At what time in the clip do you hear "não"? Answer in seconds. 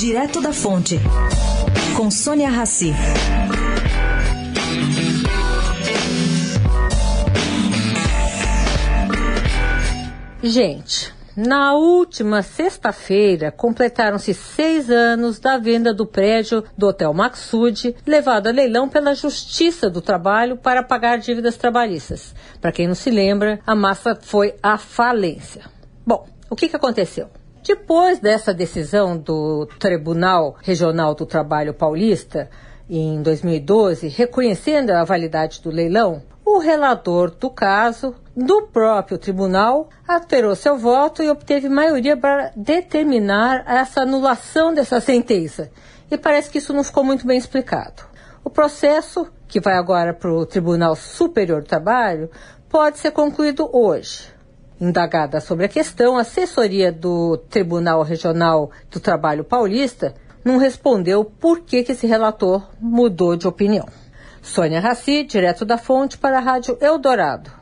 22.88-22.94, 46.72-46.82, 60.42-60.56